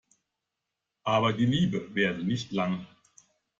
[1.03, 2.87] Aber die Liebe währte nicht lang.